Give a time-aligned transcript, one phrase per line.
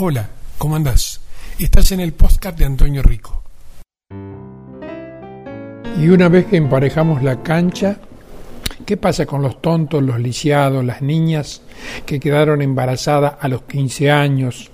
[0.00, 1.20] Hola, ¿cómo andás?
[1.58, 3.42] Estás en el podcast de Antonio Rico.
[6.00, 7.96] Y una vez que emparejamos la cancha,
[8.86, 11.62] ¿qué pasa con los tontos, los lisiados, las niñas
[12.06, 14.70] que quedaron embarazadas a los 15 años,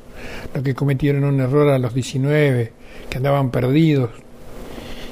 [0.53, 2.73] los que cometieron un error a los 19,
[3.09, 4.11] que andaban perdidos?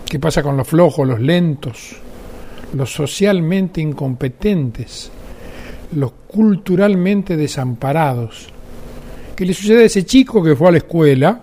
[0.04, 1.96] ¿Qué pasa con los flojos, los lentos,
[2.74, 5.10] los socialmente incompetentes,
[5.92, 8.51] los culturalmente desamparados?
[9.42, 11.40] ¿Qué le sucede a ese chico que fue a la escuela,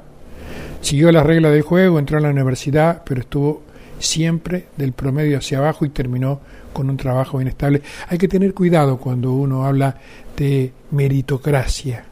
[0.80, 3.64] siguió las reglas del juego, entró a la universidad, pero estuvo
[4.00, 6.40] siempre del promedio hacia abajo y terminó
[6.72, 7.82] con un trabajo inestable?
[8.08, 9.98] Hay que tener cuidado cuando uno habla
[10.38, 12.06] de meritocracia.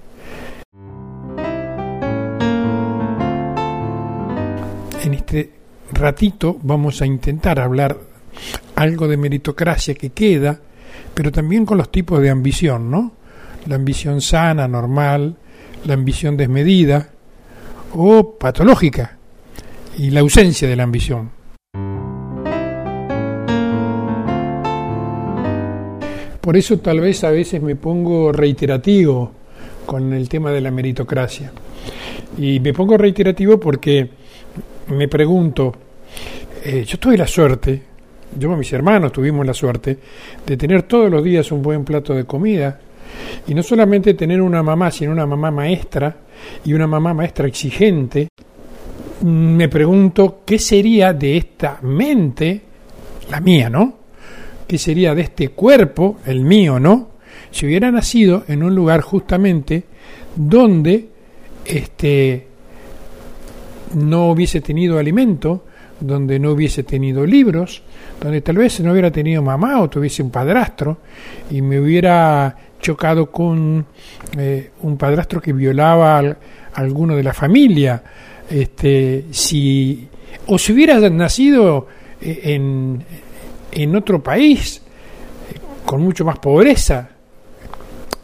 [5.06, 5.52] En este
[5.94, 7.98] ratito vamos a intentar hablar
[8.76, 10.60] algo de meritocracia que queda,
[11.14, 13.14] pero también con los tipos de ambición, ¿no?
[13.68, 15.38] La ambición sana, normal,
[15.86, 17.10] la ambición desmedida
[17.94, 19.18] o patológica
[19.98, 21.32] y la ausencia de la ambición.
[26.42, 29.32] Por eso tal vez a veces me pongo reiterativo
[29.86, 31.52] con el tema de la meritocracia.
[32.38, 34.10] Y me pongo reiterativo porque
[34.96, 35.74] me pregunto,
[36.64, 37.82] eh, yo tuve la suerte,
[38.38, 39.98] yo y mis hermanos tuvimos la suerte
[40.46, 42.80] de tener todos los días un buen plato de comida,
[43.48, 46.16] y no solamente tener una mamá, sino una mamá maestra
[46.66, 48.30] y una mamá maestra exigente,
[49.24, 52.62] me pregunto qué sería de esta mente,
[53.30, 53.98] la mía, ¿no?
[54.68, 57.10] ¿Qué sería de este cuerpo, el mío, ¿no?
[57.52, 59.84] Si hubiera nacido en un lugar justamente
[60.36, 61.10] donde
[61.66, 62.48] este
[63.96, 65.64] no hubiese tenido alimento,
[66.00, 67.82] donde no hubiese tenido libros,
[68.22, 70.98] donde tal vez no hubiera tenido mamá o tuviese un padrastro
[71.50, 73.86] y me hubiera chocado con
[74.38, 76.38] eh, un padrastro que violaba a
[76.74, 78.02] alguno de la familia,
[78.50, 80.08] este, si,
[80.48, 81.88] o si hubiera nacido
[82.22, 83.04] eh, en,
[83.72, 84.82] en otro país
[85.86, 87.10] con mucho más pobreza.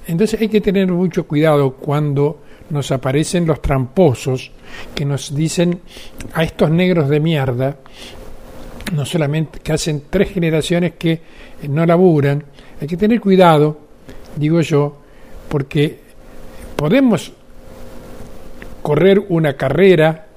[0.08, 4.52] Entonces hay que tener mucho cuidado cuando nos aparecen los tramposos
[4.94, 5.80] que nos dicen
[6.34, 7.78] a estos negros de mierda,
[8.94, 11.22] no solamente que hacen tres generaciones que
[11.70, 12.44] no laburan,
[12.82, 13.83] hay que tener cuidado
[14.36, 14.98] digo yo,
[15.50, 16.00] porque
[16.76, 17.34] podemos
[18.82, 20.28] correr una carrera,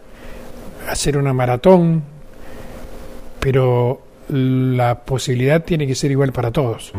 [0.88, 2.02] hacer una maratón,
[3.40, 6.92] pero la posibilidad tiene que ser igual para todos.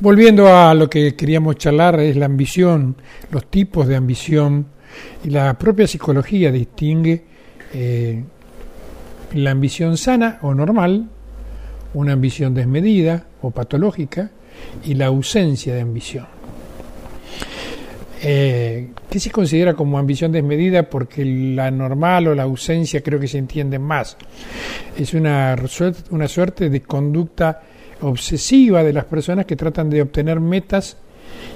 [0.00, 2.96] Volviendo a lo que queríamos charlar, es la ambición,
[3.30, 4.66] los tipos de ambición,
[5.24, 7.24] y la propia psicología distingue
[7.72, 8.22] eh,
[9.32, 11.08] la ambición sana o normal
[11.94, 14.30] una ambición desmedida o patológica
[14.84, 16.26] y la ausencia de ambición.
[18.26, 20.84] Eh, ¿Qué se considera como ambición desmedida?
[20.88, 24.16] Porque la normal o la ausencia creo que se entienden más.
[24.96, 25.56] Es una,
[26.10, 27.62] una suerte de conducta
[28.00, 30.96] obsesiva de las personas que tratan de obtener metas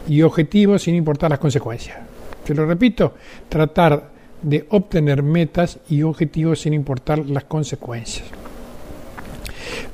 [0.09, 1.97] y objetivos sin importar las consecuencias.
[2.44, 3.15] Te lo repito,
[3.49, 4.10] tratar
[4.43, 8.38] de obtener metas y objetivos sin importar las consecuencias.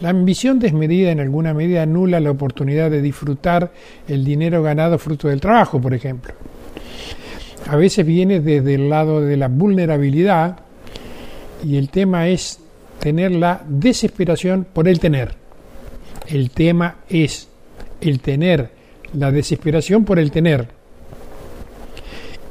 [0.05, 3.73] La ambición desmedida en alguna medida anula la oportunidad de disfrutar
[4.07, 6.35] el dinero ganado fruto del trabajo, por ejemplo.
[7.67, 10.59] A veces viene desde el lado de la vulnerabilidad
[11.65, 12.61] y el tema es
[12.99, 15.37] tener la desesperación por el tener.
[16.27, 17.49] El tema es
[18.03, 18.73] el tener,
[19.15, 20.69] la desesperación por el tener.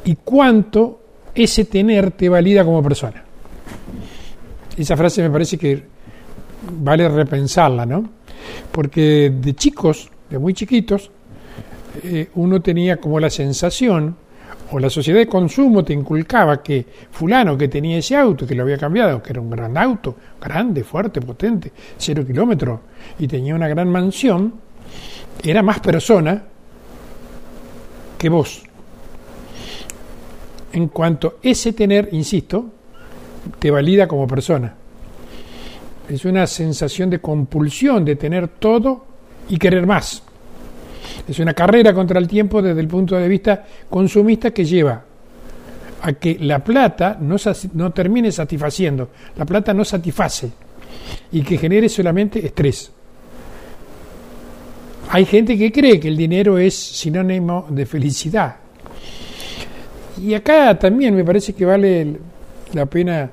[0.06, 1.04] Y cuánto
[1.36, 3.24] ese tener te valida como persona.
[4.76, 5.94] Esa frase me parece que
[6.72, 8.10] vale repensarla, ¿no?
[8.72, 11.12] Porque de chicos, de muy chiquitos,
[12.04, 14.16] eh, uno tenía como la sensación,
[14.72, 18.64] o la sociedad de consumo te inculcaba que fulano que tenía ese auto, que lo
[18.64, 22.80] había cambiado, que era un gran auto, grande, fuerte, potente, cero kilómetros,
[23.20, 24.54] y tenía una gran mansión,
[25.44, 26.44] era más persona
[28.18, 28.64] que vos.
[30.72, 32.66] En cuanto ese tener, insisto,
[33.60, 34.74] te valida como persona.
[36.10, 39.06] Es una sensación de compulsión de tener todo
[39.50, 40.24] y querer más.
[41.28, 45.04] Es una carrera contra el tiempo desde el punto de vista consumista que lleva
[46.02, 47.38] a que la plata no,
[47.74, 50.52] no termine satisfaciendo, la plata no satisface
[51.32, 52.92] y que genere solamente estrés.
[55.10, 58.56] Hay gente que cree que el dinero es sinónimo de felicidad.
[60.22, 62.20] Y acá también me parece que vale
[62.74, 63.30] la pena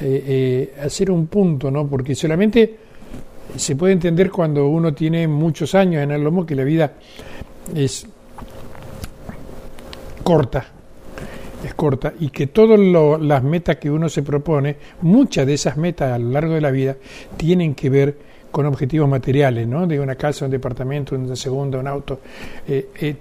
[0.00, 1.86] eh, eh, hacer un punto, ¿no?
[1.86, 2.76] Porque solamente
[3.56, 6.92] se puede entender cuando uno tiene muchos años en el lomo que la vida
[7.74, 8.06] es
[10.22, 10.66] corta,
[11.64, 12.78] es corta y que todas
[13.20, 16.70] las metas que uno se propone, muchas de esas metas a lo largo de la
[16.70, 16.96] vida
[17.36, 18.18] tienen que ver
[18.50, 19.86] con objetivos materiales, ¿no?
[19.86, 22.20] De una casa, un departamento, una segunda, un auto.
[22.68, 23.16] Eh.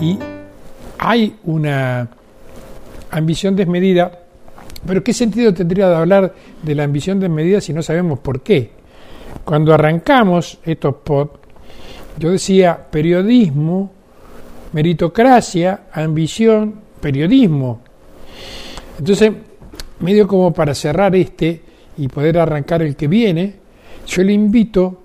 [0.00, 0.35] Y
[0.98, 2.08] hay una
[3.10, 4.20] ambición desmedida,
[4.86, 8.70] pero ¿qué sentido tendría de hablar de la ambición desmedida si no sabemos por qué?
[9.44, 11.28] Cuando arrancamos estos pod,
[12.18, 13.92] yo decía periodismo,
[14.72, 17.80] meritocracia, ambición, periodismo.
[18.98, 19.32] Entonces,
[20.00, 21.62] medio como para cerrar este
[21.98, 23.54] y poder arrancar el que viene,
[24.06, 25.02] yo le invito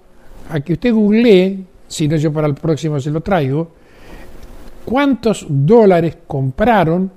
[0.49, 3.71] a que usted googlee, si no yo para el próximo se lo traigo,
[4.86, 7.12] cuántos dólares compraron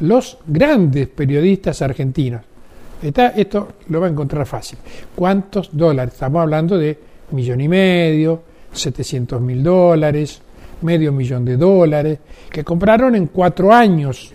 [0.00, 2.42] los grandes periodistas argentinos.
[3.02, 4.78] esto lo va a encontrar fácil.
[5.14, 6.14] ¿Cuántos dólares?
[6.14, 6.98] Estamos hablando de
[7.32, 8.42] millón y medio,
[8.72, 10.40] 700 mil dólares,
[10.82, 12.18] medio millón de dólares,
[12.50, 14.32] que compraron en cuatro años.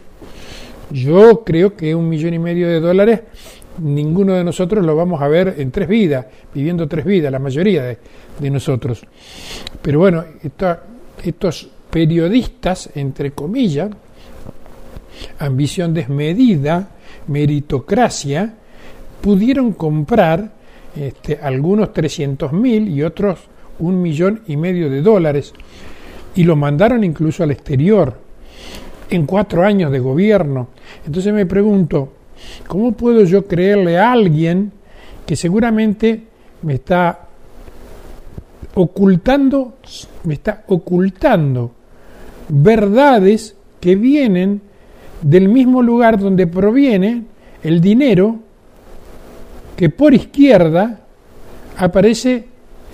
[0.92, 3.22] Yo creo que un millón y medio de dólares
[3.80, 7.84] ninguno de nosotros lo vamos a ver en tres vidas, viviendo tres vidas, la mayoría
[7.84, 9.04] de, nosotros.
[9.82, 10.24] Pero bueno,
[11.24, 13.92] estos periodistas, entre comillas,
[15.38, 16.90] ambición desmedida,
[17.28, 18.51] meritocracia,
[19.22, 20.51] pudieron comprar
[20.95, 23.42] este, algunos 300 mil y otros
[23.78, 25.54] un millón y medio de dólares
[26.34, 28.18] y lo mandaron incluso al exterior
[29.12, 30.69] en cuatro años de gobierno.
[31.06, 32.13] Entonces me pregunto,
[32.66, 34.72] ¿cómo puedo yo creerle a alguien
[35.28, 36.24] que seguramente
[36.63, 37.28] me está
[38.74, 39.75] ocultando,
[40.24, 41.83] me está ocultando
[42.50, 44.62] verdades que vienen
[45.22, 47.24] del mismo lugar donde proviene
[47.63, 48.40] el dinero
[49.75, 51.01] que por izquierda
[51.78, 52.45] aparece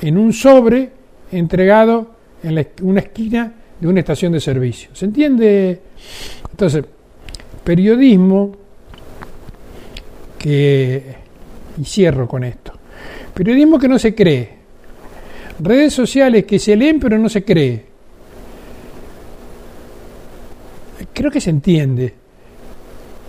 [0.02, 0.92] en un sobre
[1.32, 4.90] entregado en una esquina de una estación de servicio.
[4.94, 5.82] ¿Se entiende?
[6.52, 6.84] Entonces,
[7.64, 8.56] periodismo
[10.38, 11.16] que,
[11.80, 12.74] y cierro con esto,
[13.34, 14.50] periodismo que no se cree,
[15.60, 17.86] redes sociales que se leen pero no se cree,
[21.20, 22.14] creo que se entiende.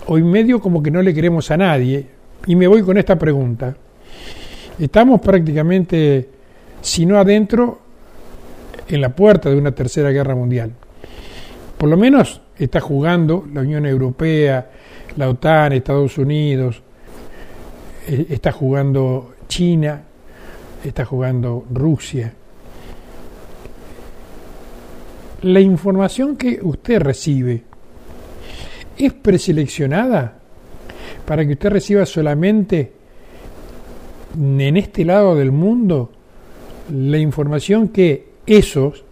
[0.06, 2.06] Hoy medio como que no le queremos a nadie.
[2.46, 3.76] Y me voy con esta pregunta.
[4.78, 6.28] Estamos prácticamente,
[6.80, 7.80] si no adentro,
[8.86, 10.72] en la puerta de una tercera guerra mundial.
[11.76, 14.70] Por lo menos está jugando la Unión Europea,
[15.16, 16.80] la OTAN, Estados Unidos,
[18.06, 20.00] eh, está jugando China,
[20.84, 22.32] está jugando Rusia.
[25.42, 27.69] La información que usted recibe
[29.06, 30.38] es preseleccionada
[31.26, 32.92] para que usted reciba solamente
[34.38, 36.10] en este lado del mundo
[36.92, 39.04] la información que esos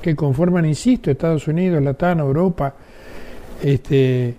[0.00, 2.74] que conforman, insisto, Estados Unidos, Latam, Europa,
[3.62, 4.34] este,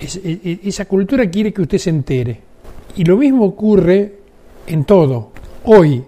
[0.00, 2.40] esa cultura quiere que usted se entere.
[2.96, 4.14] Y lo mismo ocurre
[4.66, 5.30] en todo.
[5.64, 6.02] Hoy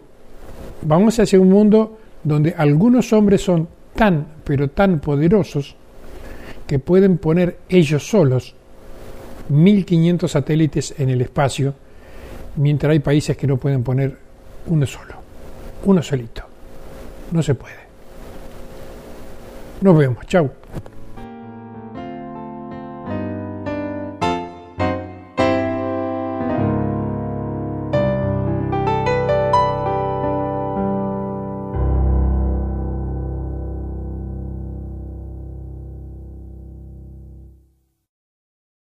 [0.83, 5.77] vamos hacia un mundo donde algunos hombres son tan, pero tan poderosos
[6.73, 8.55] que pueden poner ellos solos
[9.51, 11.75] 1.500 satélites en el espacio,
[12.57, 14.17] mientras hay países que no pueden poner
[14.69, 15.17] uno solo,
[15.85, 16.45] uno solito.
[17.31, 17.77] No se puede.
[19.83, 20.25] Nos vemos.
[20.27, 20.51] Chau.